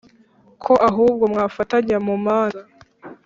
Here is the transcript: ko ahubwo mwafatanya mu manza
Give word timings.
ko 0.63 0.73
ahubwo 0.89 1.23
mwafatanya 1.31 1.97
mu 2.05 2.15
manza 2.25 2.61